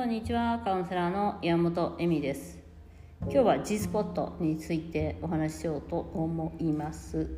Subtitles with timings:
[0.00, 2.58] こんにちはカウンセラーの山本恵美です。
[3.24, 7.28] 今日は G スポットについてお話ししようと思います。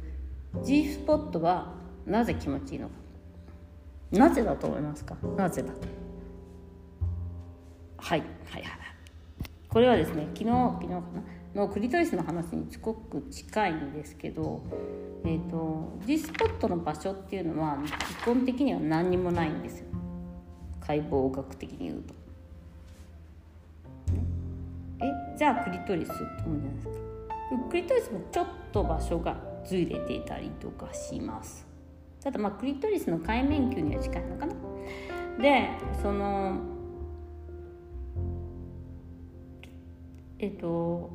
[0.63, 1.75] G スポットは
[2.07, 2.95] なぜ気持ちいいのか。
[4.13, 5.17] なぜだと思いますか？
[5.37, 5.73] なぜだ？
[7.97, 8.73] はいはいはい
[9.69, 10.51] これはですね昨日
[10.81, 10.95] 昨日か
[11.55, 11.63] な？
[11.63, 14.63] のクリトリスの話にすごく近いんですけど、
[15.25, 17.77] えーと、G スポットの場所っていうのは
[18.23, 19.87] 基本的には何にもないんですよ。
[20.81, 22.22] 解剖学的に言うと。
[25.37, 26.93] じゃあクリトリスって思うじゃないですか。
[27.71, 31.67] クリトリスもちょっと場所がずれてたりとかします。
[32.23, 34.55] ただまあクリトリスの海面球には近いのかな。
[35.41, 36.57] でその
[40.39, 41.11] えっと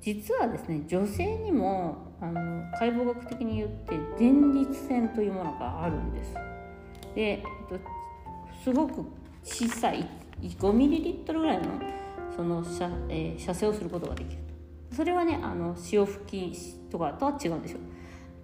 [0.00, 6.34] 実はですね女性にもあの解剖学的に言って前立腺というものがあるんです。
[7.14, 7.78] で、えっと、
[8.62, 9.04] すごく
[9.42, 10.06] 小さい
[10.40, 11.64] 5ml ぐらいの
[12.40, 14.38] その射,、えー、射精をすることができる
[14.96, 17.80] それはねあの潮吹きとかとは違うんですよ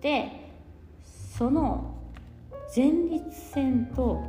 [0.03, 0.53] で
[1.35, 1.97] その
[2.77, 4.23] 前立腺と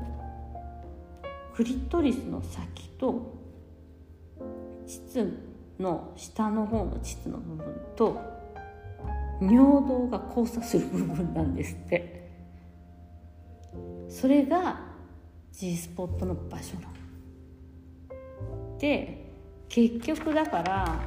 [1.54, 3.36] クリトリスの先と
[4.86, 5.34] 膣
[5.78, 8.22] の下の方の膣の部分と
[9.42, 12.18] 尿道が交差する部分なんですって。
[14.08, 14.80] それが
[15.52, 16.88] G スポットの場所なの。
[18.80, 19.27] で
[19.70, 21.00] 結局だから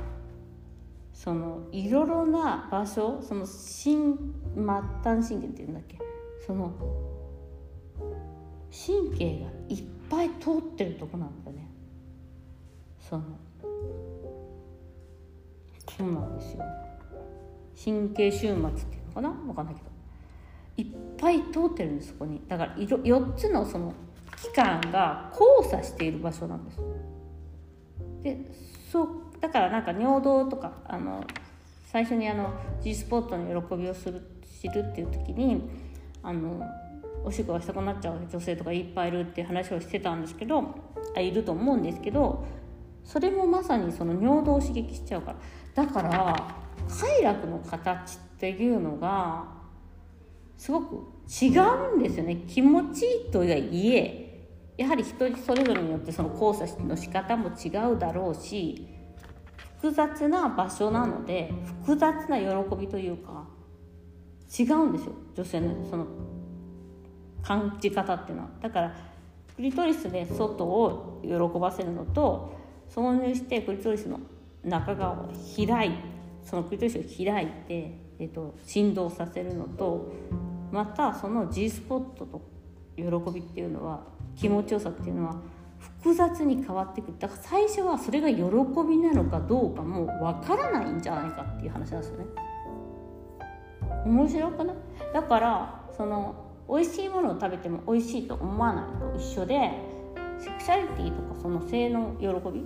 [1.13, 4.17] そのいろいろな場所その心
[4.55, 4.65] 末
[5.03, 5.99] 端神経っていうんだっけ？
[6.47, 6.73] その
[8.71, 11.69] 神経がいっぱい通ってるとこなんだね。
[12.99, 13.25] その
[15.97, 16.65] そうなんですよ。
[17.83, 19.31] 神経終末っていうのかな？
[19.31, 19.91] 分かんないけど。
[20.77, 20.87] いっ
[21.19, 22.41] ぱい通ってるんですそこに。
[22.49, 23.93] だから4つのその
[24.37, 26.81] 器官が交差している場所なんです。
[28.23, 28.39] で
[28.91, 29.09] そう
[29.41, 31.25] だからなんか尿道とかあの
[31.87, 32.53] 最初にあの
[32.83, 34.21] G スポットの喜びをする
[34.61, 35.63] 知るっていう時に
[36.23, 36.63] あの
[37.25, 40.75] おしっこがしたくなっちゃう女性とかいっぱいいるって話をしてたんですけど
[41.17, 42.45] あいると思うんですけど
[43.05, 45.37] それもまさにその尿道を刺激しちゃうから。
[45.75, 46.55] だから
[46.89, 49.45] 快楽の形っていうのが
[50.59, 50.97] すごく
[51.43, 52.37] 違うんですよね。
[52.49, 54.20] 気持ちいいとはいえ
[54.81, 58.89] やはり人それぞれによってその交差の仕方も違うだろうし
[59.77, 61.53] 複雑な場所なので
[61.83, 63.45] 複雑な喜びというか
[64.59, 66.07] 違うんですよ女性のその
[67.43, 68.51] 感じ方っていうのは。
[68.63, 68.97] だから
[69.55, 72.55] クリトリスで外を喜ばせるのと
[72.89, 74.19] 挿入してクリトリスの
[74.65, 75.93] 中側を開い
[76.43, 80.11] そのクリトリスを開いて、えっと、振動させるのと
[80.73, 82.41] またその G スポットと
[82.97, 85.37] 喜びっていうのは気持ちよさっていうのは
[85.79, 87.19] 複雑に変わってくる。
[87.19, 88.37] だから最初はそれが喜
[88.89, 92.25] びなのかどうかもわからないんじゃないかっていう話なんですよね。
[94.07, 94.77] 面白くない？
[95.13, 96.35] だからその
[96.69, 99.73] 美味しいものを食べても美味しいと思わないと一緒で
[100.39, 102.61] セクシャリティとかその性の喜び？
[102.61, 102.65] っ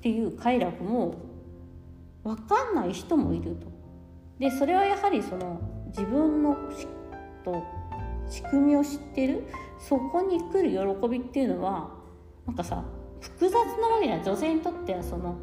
[0.00, 1.14] ていう快楽も
[2.24, 3.68] 分かんない人もいると。
[4.40, 6.56] でそれはやはりその自分の
[7.44, 7.62] と
[8.30, 9.44] 仕組みを知ってる？
[9.78, 11.90] そこに来る喜びっていうのは
[12.46, 12.84] なんかさ
[13.20, 15.36] 複雑なわけじゃない女性にとってはその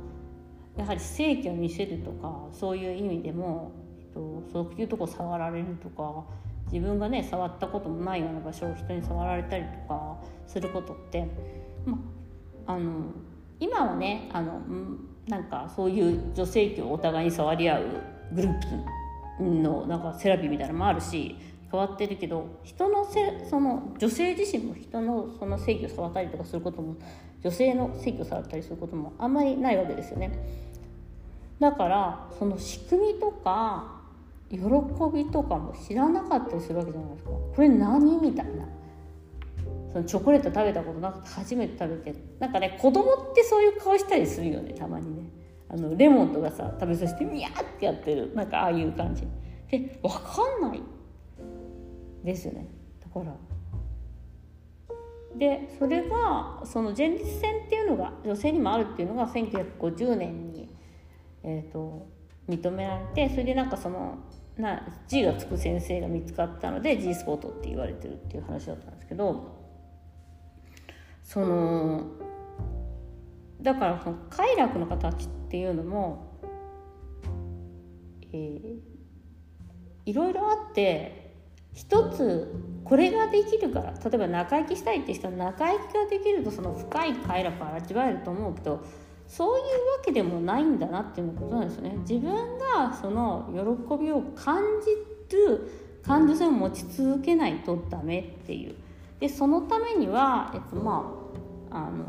[0.76, 6.24] やはり性器を見せるとかそういう意味でも、えっと、そういうとこ触られるとか
[6.72, 11.28] 自分がね触ったこともないような場所を人に触られたりとかすることって、
[11.86, 11.98] ま
[12.68, 13.06] あの
[13.60, 14.62] 今はねあの
[15.28, 17.84] なんかそういう女性器をお互いに触り合う
[18.34, 18.54] グルー
[19.38, 21.38] プのなんかセラピーみたいなのもあるし
[21.70, 26.96] 変わってるけど人のせその女性自身も人のその性器を触ったりとかすることも
[27.44, 30.32] 女性の性器を触ったりすることもあんまりないわけですよね。
[31.60, 33.98] だからその仕組みとか
[34.50, 37.32] 喜びとかも知らなかったりするわけじゃないですか。
[37.32, 38.66] これ何みたいな。
[39.92, 42.18] そのチョコレート食べたことなくて初めて食べて。
[42.40, 45.30] なんかね子供ってそういう顔したりするよねたまにね。
[45.70, 48.34] あのレモンとかさ食べさせてミヤってやってる。
[48.34, 49.24] なんかああいう感じ。
[49.70, 50.82] で分かんない。
[52.28, 52.68] ですよね
[53.02, 53.34] だから。
[55.36, 60.68] でそれがその前立腺っていうのが女性にもあるっていうのが1950年に、
[61.44, 62.08] えーと、
[62.50, 64.18] 認められてそれでなんかその
[64.58, 69.56] な G がつく先生が見つかったので G スポットって言われてるっていう話だったんですけど
[71.24, 72.08] その
[73.62, 76.40] だからその快楽の形っていうのも、
[78.34, 78.80] えー、
[80.06, 81.17] いろいろあって
[81.78, 82.52] 一つ
[82.84, 88.84] これができるから例えば中行きしたいって人は中行きができるとその深い快楽を味わえると思うけど
[89.28, 89.70] そういうわ
[90.04, 91.98] けでもないんだなっていうことなんですよね。
[91.98, 94.64] 自分がその喜びを感
[95.30, 95.70] じる
[96.02, 98.76] 感受性を持ち続けないとダメっていう。
[99.20, 101.14] でそのためには、えっとま
[101.70, 102.06] あ、あの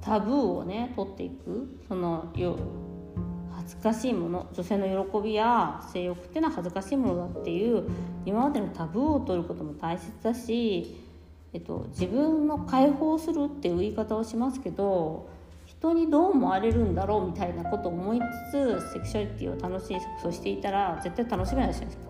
[0.00, 2.56] タブーをね取っていくそのよ
[3.68, 7.84] 恥ずかしいもの女性の喜びや性欲っていうのは恥ずかしいものだっていう
[8.24, 10.96] 今までのタブーを取ることも大切だし、
[11.52, 15.28] えっと、自分の解放するっていう言い方をしますけど
[15.66, 18.20] 人にどう思われるんだろうみたいなことを思い
[18.50, 22.08] つつセクシャリティを楽しいセックスをしていたら絶対楽しめないじゃないですか。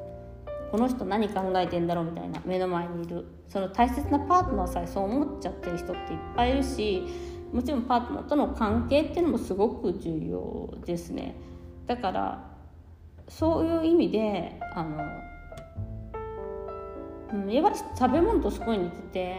[0.70, 7.04] この人何考えてんだろうみたいな目の前にいるその大切なパートナーさえそう思っちゃってる人っていっぱいいるし
[7.52, 11.34] もちろんパートナーとの関係っていうのもすごく重要ですね
[11.88, 12.44] だから
[13.28, 14.98] そういう意味であの、
[17.32, 19.36] うん、やっぱり食べ物とすごい似てて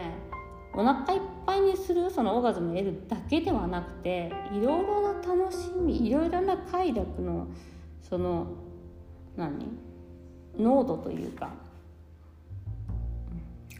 [0.74, 7.46] お腹いっぱいにするそのオーガズムを得るだけではなくていろいろな楽しみいろいろな快楽の
[8.02, 8.46] その
[9.36, 9.66] 何？
[10.58, 11.50] 濃度というか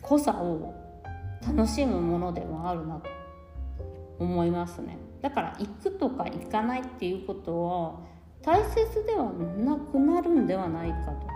[0.00, 0.74] 濃さを
[1.46, 3.10] 楽しむものでもあるなと
[4.18, 4.96] 思いますね。
[5.20, 8.00] だから行くとか行かないっていうことは
[8.42, 11.26] 大切ではなくなるんではないかと。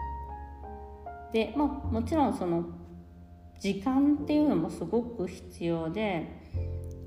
[1.33, 2.65] でまあもちろんその
[3.59, 6.29] 時間っていうのもすごく必要で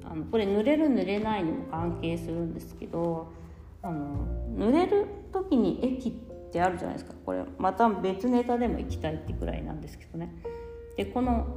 [0.03, 3.31] あのこれ濡れる濡れないにも関係するんですけど
[3.81, 6.11] あの濡れる時に駅っ
[6.51, 7.13] てあるじゃないですか。
[7.25, 10.33] これまた別ネタでも行きたいってくらいなんですけどね。
[10.95, 11.47] でこの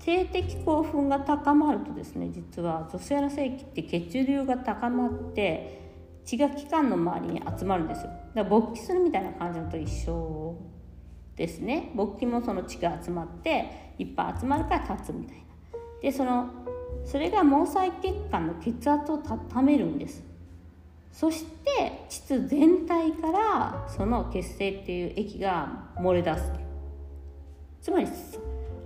[0.00, 5.81] 性的興奮が高まるとですね実は女性の性器って血流が高まって
[6.24, 8.08] 血が器官の周りに集まるんですよ。
[8.08, 10.56] だから勃起するみたいな感じのと一緒
[11.36, 11.92] ですね。
[11.94, 15.42] 勃起もその血が集まっていっぱい集まるから立つみたいな。
[16.00, 16.48] でその
[17.04, 20.22] それが毛細血管の血圧を高めるんです。
[21.10, 26.50] そして膣全体からその血清っていう液が漏れ出す
[27.82, 28.06] つまり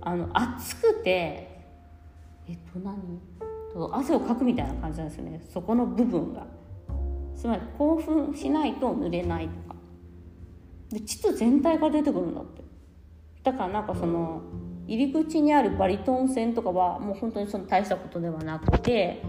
[0.01, 1.63] あの熱くて
[2.47, 2.97] えっと何？
[3.93, 5.41] 汗をかくみたいな感じなんですよね。
[5.53, 6.56] そこの部分が。
[7.37, 9.75] つまり興奮しないと濡れないとか。
[10.89, 12.63] で膣全体が出てくるんだって。
[13.43, 14.41] だからなんかその
[14.87, 19.21] 入り口にあるバリトン線とかはもう本当にその大したことではなくて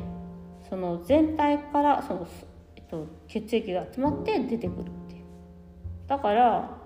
[0.69, 2.27] その全体からその
[2.77, 5.25] えっと血液が集まって出てくるっていう。
[6.07, 6.79] だから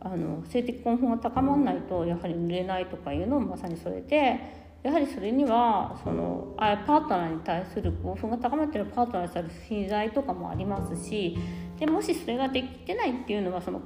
[0.00, 11.36] あの性的興奮が高まらないとやはり濡れないとかいうのもまさにそれでやはりそれにはそのあパートナーに対する興奮が高まっているパートナーに対する信頼とかもありますし
[11.78, 13.80] でもしそれができてないっていうのはその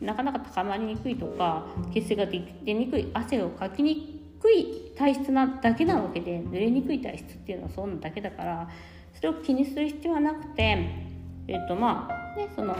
[0.00, 8.68] なかなか高まりにくいとか血清が出にくい汗をかきにくい体質なだけなわけで濡れにくい体質っていうのはそうなだけだから
[9.14, 10.62] それを気にする必要はなくて
[11.48, 12.74] えっとまあねその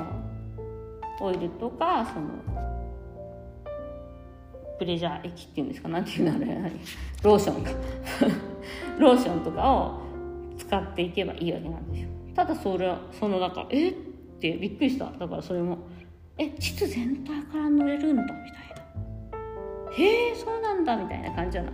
[1.21, 2.68] オイルとかその
[4.79, 5.89] プレジャー液っていうんですか？
[5.89, 6.73] 何ていうのあれ？
[7.23, 7.71] ローションか。
[8.99, 10.01] ローションとかを
[10.59, 13.91] 使っていけばいいわけなんですよただそれはその中え？
[13.91, 13.93] っ
[14.41, 15.07] てびっくりした。
[15.19, 15.79] だからそれも
[16.37, 16.49] え？
[16.59, 18.49] 膣全体から塗れるんだみたいな
[19.97, 21.73] へえそうなんだみたいな感じじゃない？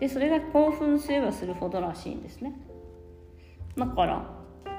[0.00, 2.52] でそれが興奮すればするほどらしいんですね。
[3.76, 4.26] だから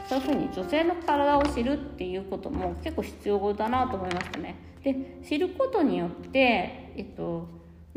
[0.07, 4.55] そういうふうに女性の体を知るっていうことも結構必要だなと思いましたね。
[4.83, 7.47] で知ることによってえっと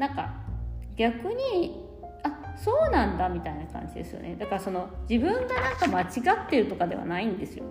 [0.01, 0.31] なんか
[0.97, 1.87] 逆に
[2.23, 4.35] あそうなんだみたいな感じですよね。
[4.35, 7.65] だからその自分がなんか間違ってるとかではないんですよ。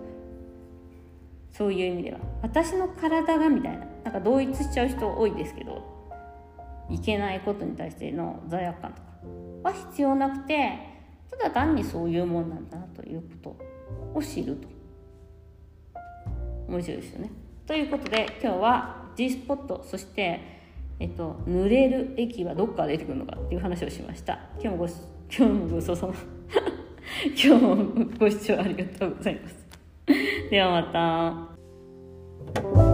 [1.50, 2.20] そういう意味では。
[2.40, 3.84] 私の体がみたいな。
[4.04, 5.82] なんか同一しちゃう人多いですけど
[6.88, 9.08] いけないことに対しての罪悪感とか
[9.64, 10.78] は必要なくて
[11.30, 13.56] ただ単にそういうもんなんだなというこ
[14.14, 14.68] とを知ると。
[16.68, 17.30] 面白いですよね。
[17.66, 20.59] ということで今日は G スポットそして、
[21.00, 24.38] えっと、濡れる液はどっから出てくるのかっていう話をしました。
[24.60, 24.96] 今日もご今
[25.30, 26.14] 日もごちそうさま
[27.24, 27.76] 今日も
[28.18, 29.66] ご視聴ありがとうございます。
[30.50, 31.56] ではま
[32.84, 32.89] た。